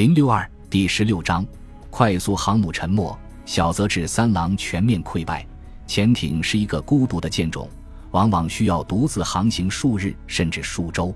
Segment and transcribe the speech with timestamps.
[0.00, 1.46] 零六二第十六章：
[1.90, 3.14] 快速航母沉没，
[3.44, 5.46] 小泽治三郎全面溃败。
[5.86, 7.68] 潜艇是一个孤独的舰种，
[8.10, 11.14] 往往需要独自航行数日甚至数周，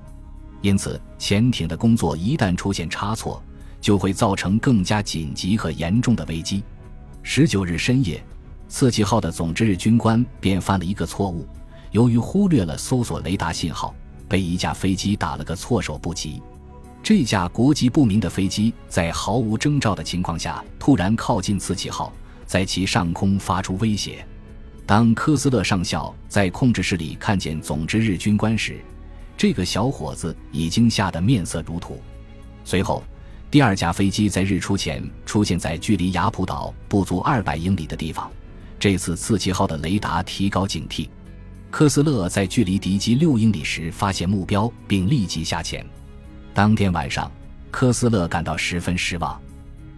[0.61, 3.43] 因此潜艇的工作一旦出现差错，
[3.81, 6.63] 就会造成更加紧急和严重的危机。
[7.23, 8.23] 十九日深夜，
[8.69, 11.49] 刺激号的总值日军官便犯了一个错误，
[11.93, 13.95] 由于忽略了搜索雷达信号，
[14.29, 16.43] 被一架飞机打了个措手不及。
[17.05, 22.11] 这架国籍不明的飞机在毫无征兆的情况下突然靠近刺旗号，
[22.47, 24.27] 在其上空发出威胁。
[24.87, 28.81] 当科斯勒上校在控制室里看见总值日军官时，
[29.37, 32.01] 这个小伙子已经吓得面色如土。
[32.65, 33.05] 随后，
[33.51, 38.31] 第二架飞机在日出前出现在距离雅普岛不足二百英里的地方。
[38.81, 41.11] 这次刺旗号的雷达提高警惕，
[41.71, 45.85] 科斯勒在距离敌机六英里时发现目标，并立即下潜。
[46.55, 47.29] 当天晚上，
[47.73, 49.41] 科斯勒感到十分失望，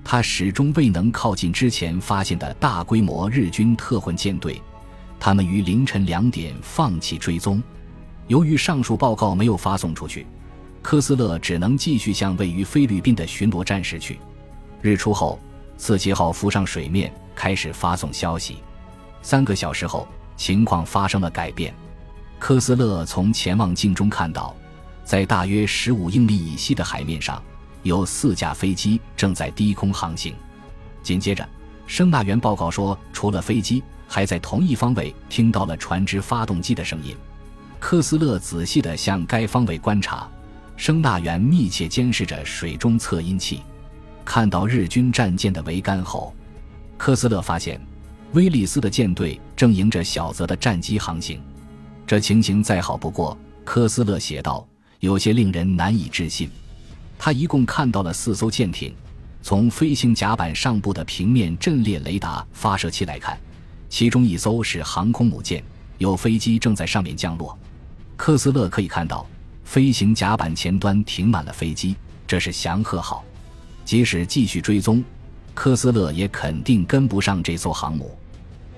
[0.03, 4.59] 他始终未能靠近之前发现的大规模日军特混舰队。
[5.21, 7.63] 他们于凌晨两点放弃追踪。
[8.27, 10.27] 由于上述报告没有发送出去，
[10.81, 14.19] 科斯勒只能继续向位于菲律宾的巡逻战士去。
[14.81, 15.39] 日出后，
[15.77, 18.57] 刺旗号浮上水面，开始发送消息。
[19.21, 21.75] 三个小时后，情况发生了改变。
[22.39, 24.57] 科斯勒从潜望镜中看到。
[25.07, 27.41] 在大约十五英里以西的海面上，
[27.85, 30.35] 有四架飞机正在低空航行。
[31.01, 31.49] 紧接着，
[31.87, 37.17] 声纳员报告说，除了飞机，还在同一方位听到了船只发动机的声音。
[37.79, 40.29] 科斯勒仔细地向该方位观察，
[40.77, 43.63] 声纳员密切监视着水中测音器。
[44.25, 46.35] 看到日军战舰的桅杆后，
[46.97, 47.81] 科斯勒发现
[48.33, 51.41] 威利斯的舰队正迎着小泽的战机航行。
[52.05, 54.67] 这情形再好不过，科斯勒写道。
[55.01, 56.51] 有些令人难以置信，
[57.19, 58.95] 他一共看到了四艘舰艇。
[59.43, 63.39] 从飞行甲板上部的平面阵列雷达发射器来看，
[63.89, 65.63] 其中一艘是航空母舰，
[65.99, 67.57] 有飞机正在上面降落。
[68.17, 69.25] 科斯勒可以看到，
[69.65, 71.95] 飞行甲板前端停满了飞机，
[72.27, 73.25] 这是祥鹤号。
[73.85, 75.05] 即使继续追踪，
[75.55, 78.19] 科斯勒也肯定跟不上这艘航母。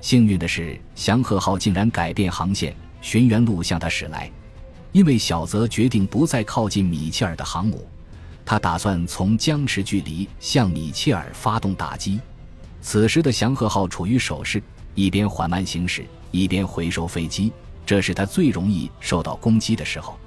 [0.02, 4.30] 幸运的是，祥鹤号竟然改变航线，巡原路向他驶来。
[4.92, 7.86] 因为小泽决定不再靠近米切尔的航母，
[8.44, 12.18] 他打算从僵持距离向米切尔发动打击。
[12.80, 14.62] 此时的祥和号处于守势，
[14.94, 17.52] 一边缓慢行驶，一边回收飞机，
[17.84, 20.18] 这是他最容易受到攻击的时候。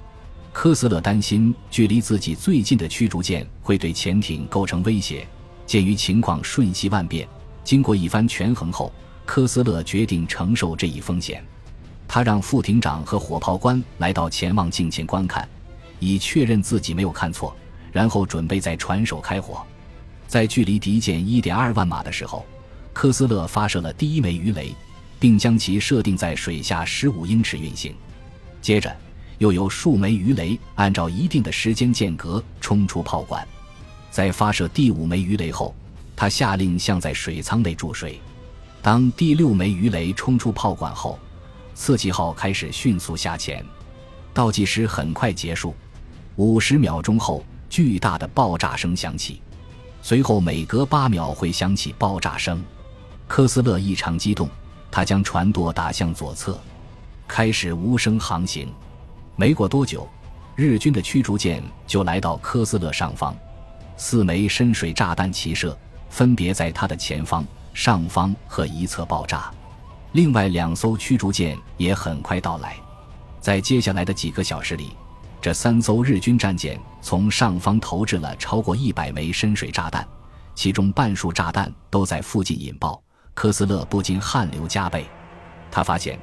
[0.52, 5.26] 科斯勒担心距离自己最近的驱逐舰会对潜艇构成威胁。
[5.64, 7.26] 鉴于情况瞬息万变，
[7.64, 8.92] 经过一番权衡后，
[9.24, 11.42] 科斯勒决定承受这一风险。
[12.14, 15.48] 他让副艇长和火炮官来到潜望镜前观看，
[15.98, 17.56] 以确认自己没有看错，
[17.90, 19.62] 然后准备在船首开火。
[20.28, 22.44] 在距离敌舰一点二万码的时候，
[22.92, 24.74] 科斯勒发射了第一枚鱼雷，
[25.18, 27.94] 并将其设定在水下十五英尺运行。
[28.60, 28.94] 接着，
[29.38, 33.42] 又有数枚鱼雷按照一定的时间间隔冲出炮管。
[34.10, 35.74] 在发射第五枚鱼雷后，
[36.14, 38.20] 他下令向在水舱内注水。
[38.82, 41.18] 当第六枚鱼雷冲出炮管后，
[41.74, 43.64] 刺激号开始迅速下潜，
[44.32, 45.74] 倒计时很快结束。
[46.36, 49.42] 五十秒钟后，巨大的爆炸声响起，
[50.02, 52.62] 随后每隔八秒会响起爆炸声。
[53.26, 54.48] 科斯勒异常激动，
[54.90, 56.58] 他将船舵打向左侧，
[57.26, 58.72] 开始无声航行。
[59.36, 60.08] 没过多久，
[60.54, 63.34] 日军的驱逐舰就来到科斯勒上方，
[63.96, 65.76] 四枚深水炸弹齐射，
[66.10, 69.50] 分别在他的前方、上方和一侧爆炸。
[70.12, 72.76] 另外两艘驱逐舰也很快到来，
[73.40, 74.90] 在接下来的几个小时里，
[75.40, 80.06] 这三艘日军战舰从上方投掷了超过一百枚深水炸弹，
[80.54, 83.02] 其中半数炸弹都在附近引爆。
[83.32, 85.06] 科斯勒不禁汗流浃背，
[85.70, 86.18] 他发现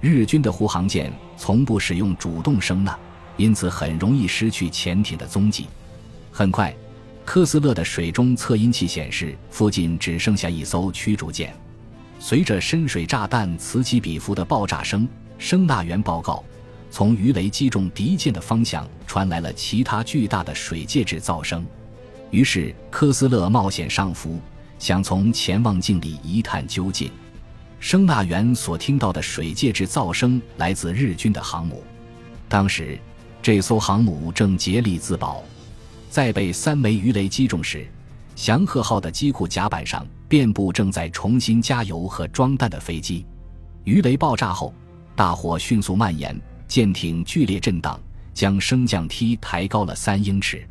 [0.00, 2.98] 日军的护航舰从不使用主动声呐，
[3.36, 5.68] 因此很容易失去潜艇的踪迹。
[6.32, 6.74] 很快，
[7.24, 11.54] 科斯勒的水中测音器显示，附近只剩下一艘驱逐舰。
[12.18, 16.44] 随着深水炸弹此起彼伏的爆炸声，声纳员报告，
[16.90, 21.64] 从鱼雷击中敌舰的方向传来了其他巨大的水介质噪声。
[22.30, 24.40] 于是科斯勒冒险上浮，
[24.78, 27.10] 想从潜望镜里一探究竟。
[27.80, 31.82] 声纳员所听到的水介质噪声来自日军的航母。
[32.48, 32.98] 当时，
[33.40, 35.44] 这艘航母正竭力自保，
[36.10, 37.86] 在被三枚鱼雷击中时。
[38.34, 43.24] 祥鹤号的机库甲板上遍布正在重新加油和装弹的飞机。
[43.84, 44.74] 鱼雷爆炸后，
[45.16, 47.98] 大火迅速蔓延，舰艇剧烈震荡，
[48.34, 50.62] 将升降梯抬高了三英尺。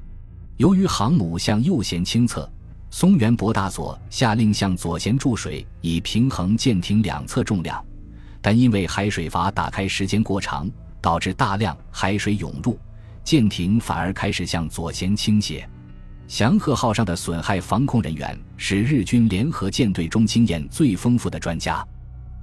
[0.57, 2.48] 由于航母向右舷倾侧，
[2.92, 7.83] 松原博大佐下令向左舷注水，以平衡舰艇两侧重量。
[8.42, 10.69] 但因为海水阀打开时间过长，
[11.01, 12.77] 导致大量海水涌入，
[13.24, 15.68] 舰艇反而开始向左舷倾斜。
[16.27, 21.85] 祥鹤号上的损害防控人员是日军联合舰队中经验最丰富的专家，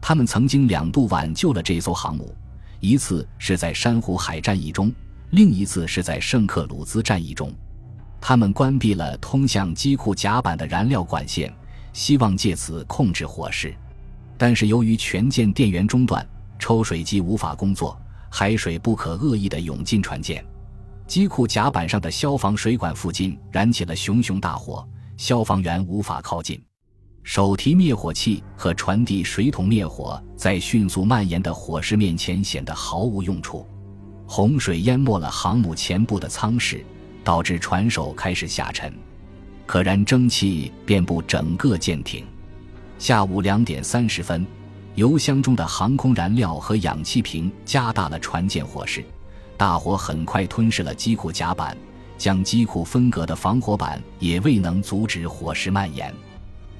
[0.01, 2.35] 他们曾经两度挽救了这艘航母，
[2.81, 4.91] 一次是在珊瑚海战役中，
[5.31, 7.53] 另一次是在圣克鲁兹战役中。
[8.23, 11.53] 他们关闭了通向机库甲板的燃料管线，
[11.93, 13.75] 希望借此控制火势。
[14.39, 16.27] 但是由于全舰电源中断，
[16.59, 18.01] 抽水机无法工作，
[18.31, 20.43] 海水不可恶意地涌进船舰。
[21.07, 24.87] 机库甲板上的消防水管附近燃起了熊熊大火，
[25.17, 26.61] 消防员无法靠近。
[27.23, 33.67] 手提灭火器和传递水桶灭火在迅速蔓延的火势面前显得毫无用处。
[34.27, 36.85] 洪水淹没了航母前部的舱室，
[37.23, 38.93] 导致船首开始下沉，
[39.67, 42.27] 可燃蒸汽遍布整个舰艇。
[42.99, 44.47] 下午两点三十分，
[44.95, 49.05] 油箱中的航空燃料和氧气瓶加大了船舰火势。
[49.57, 51.77] 大火很快吞噬了机库甲板，
[52.19, 56.13] 将机库分隔的防火板也未能阻止火势蔓延。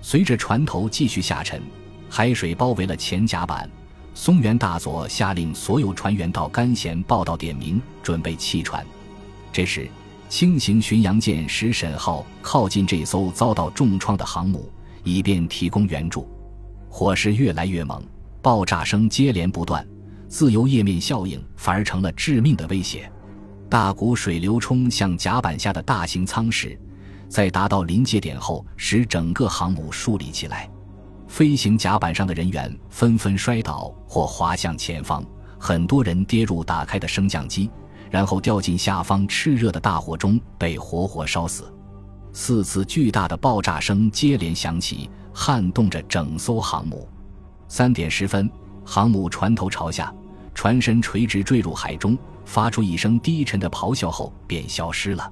[0.03, 1.63] 随着船头继续下沉，
[2.11, 3.69] 海水包围了前甲板。
[4.15, 8.85] 松原大佐下令所有船员到干舷报道点名，准备弃船。
[9.53, 9.89] 这时，
[10.29, 14.71] 轻型巡洋舰石沈号靠近这艘遭到重创的航母，
[15.03, 16.29] 以便提供援助。
[16.89, 18.01] 火势越来越猛，
[18.41, 19.85] 爆炸声接连不断。
[20.35, 23.09] 自由液面效应反而成了致命的威胁，
[23.71, 26.77] 大股水流冲向甲板下的大型舱室，
[27.29, 30.69] 在达到临界点后，使整个航母竖立起来。
[31.29, 35.25] 飞行甲板上的人员纷纷摔倒或滑向前方，
[35.57, 37.71] 很多人跌入打开的升降机，
[38.11, 41.73] 然后掉进下方炽热的大火中，被活活烧死。
[42.33, 47.09] 四次巨大的爆炸声接连响起，撼动着整艘航母。
[47.69, 48.51] 三点十分，
[48.85, 50.13] 航母船头朝下。
[50.55, 55.31] 船身垂直坠入海中，发出一声低沉的咆哮后便消失了。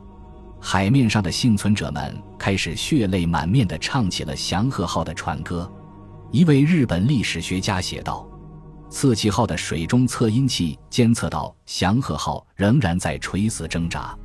[0.61, 5.71] 海面上的幸存者们开始血泪满面地唱起了祥和号的船歌。
[6.31, 8.27] 一位日本历史学家写道
[8.89, 14.17] ：“次期号的水中测音器监测到祥和号仍然在垂死挣扎。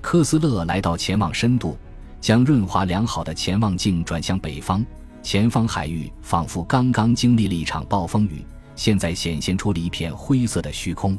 [0.00, 1.76] 科斯勒来到潜望深度，
[2.20, 4.84] 将润滑良好的潜望镜转向北方，
[5.22, 8.44] 前方海域仿佛刚刚经历了一场暴风雨。”
[8.78, 11.18] 现在显现出了一片灰色的虚空，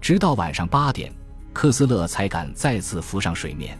[0.00, 1.12] 直到晚上八点，
[1.52, 3.78] 科斯勒才敢再次浮上水面。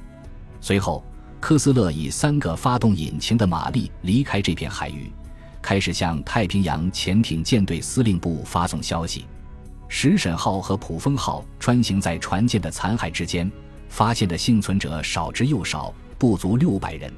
[0.61, 1.03] 随后，
[1.41, 5.11] 科斯勒以三个发动引擎的马力离开这片海域，
[5.61, 9.27] 开始向太平洋潜艇舰队司令部发送消息。
[9.89, 13.51] 石沈号和普风号穿行在船舰的残骸之间，
[13.89, 17.13] 发现的幸存者少之又少，不足六百人，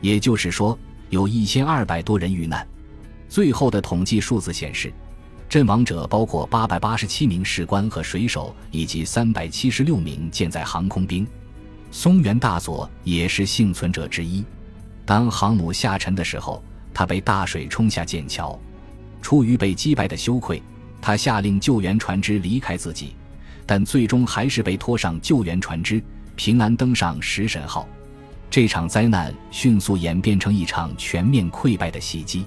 [0.00, 0.76] 也就是说，
[1.10, 2.66] 有一千二百多人遇难。
[3.28, 4.92] 最后的统计数字显示。
[5.48, 11.26] 阵亡者包括八百八十七名士官和水手，以及三百七十六名舰载航空兵。
[11.90, 14.44] 松原大佐也是幸存者之一。
[15.06, 16.62] 当航母下沉的时候，
[16.92, 18.58] 他被大水冲下舰桥。
[19.22, 20.62] 出于被击败的羞愧，
[21.00, 23.14] 他下令救援船只离开自己，
[23.64, 26.02] 但最终还是被拖上救援船只，
[26.36, 27.88] 平安登上食神号。
[28.50, 32.44] 这场灾难迅速演变成一场全面溃败的袭击。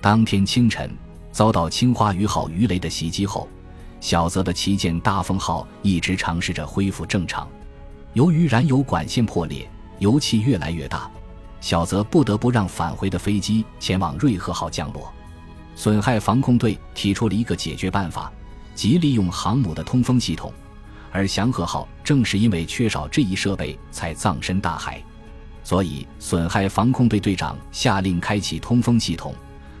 [0.00, 0.90] 当天清晨。
[1.32, 3.48] 遭到青花鱼号鱼雷的袭击后，
[4.00, 7.48] 小泽的旗舰大风号一直尝试着恢复正常。
[8.12, 11.10] 由于燃油管线破裂，油气越来越大，
[11.60, 15.10] 小泽不得不让返回的飞机前往瑞鹤号降落。
[15.74, 18.30] 损害防控队提出了一个解决办法，
[18.74, 20.52] 即利用航母的通风系统，
[21.10, 25.02] 而祥和号正是因为缺少这一设备才葬身大海。
[25.64, 29.34] 所以，损害防控队队长下令开启通风系统。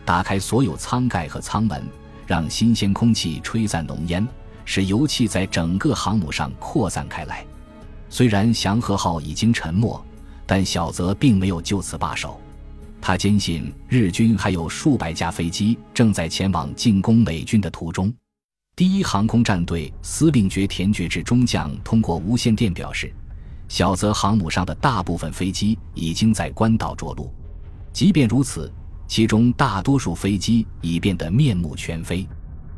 [0.04, 1.82] 打开所有舱盖和舱门，
[2.26, 4.26] 让新鲜空气吹散浓烟，
[4.64, 7.44] 使油气在整个航母上扩散开来。
[8.08, 10.04] 虽然祥和号已经沉没，
[10.44, 12.40] 但小泽并没有就此罢手。
[13.00, 18.12] 他坚信日军还有数百架飞机正在前往进攻美军的途中。
[18.76, 23.12] 第一航空战队司令觉田觉志中将通过无线电表示，
[23.68, 27.32] 小泽航母上的大部分飞机已经在关岛着陆。
[27.92, 28.72] 即便如此。
[29.12, 32.26] 其中大多数飞机已变得面目全非。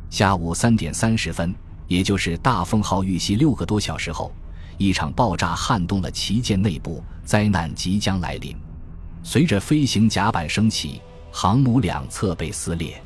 [0.09, 1.55] 下午三点三十分，
[1.87, 4.33] 也就是大风号遇袭六个多小时后，
[4.77, 8.53] 一场爆炸撼动了旗舰内部，灾难即将来临。
[9.23, 10.99] 随着飞行甲板升起，
[11.31, 13.01] 航母两侧被撕裂，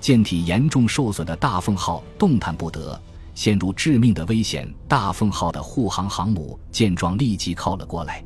[0.00, 2.98] 舰体严重受损的大凤号动弹不得，
[3.34, 4.66] 陷入致命的危险。
[4.88, 8.24] 大凤号的护航航母见状，立即靠了过来。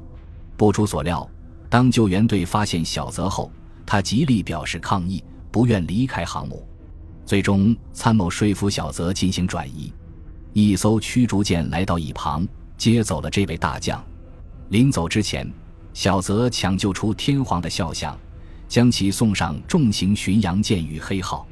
[0.56, 1.28] 不出所料，
[1.68, 3.50] 当救援队发现小泽后，
[3.86, 6.68] 他极力表示抗议，不愿离开航母。
[7.24, 9.92] 最终，参谋说服小泽进行转移。
[10.52, 14.04] 一艘驱逐舰来到一旁，接走了这位大将。
[14.70, 15.50] 临走之前，
[15.94, 18.18] 小泽抢救出天皇的肖像，
[18.68, 21.46] 将其送上重型巡洋舰“与黑号”。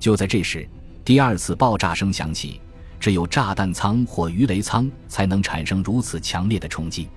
[0.00, 0.68] 就在这时，
[1.04, 2.60] 第二次爆炸声响起。
[3.00, 7.08] 只有炸弹舱或鱼雷舱才能产生如此强烈的冲击。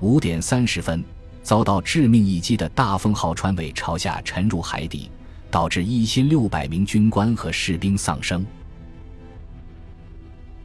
[0.00, 1.04] 五点三十分，
[1.48, 5.10] 遭到致命一击的大风号船尾朝下沉入海底，
[5.50, 8.44] 导致一千六百名军官和士兵丧生。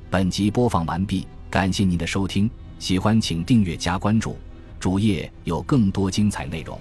[0.10, 4.36] 本集播放完毕，感谢您的收听，喜欢请订阅加关注，
[4.78, 6.78] 主页有更多精彩内容。